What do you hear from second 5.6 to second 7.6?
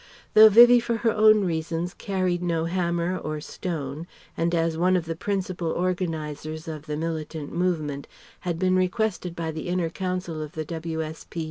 organizers of the militant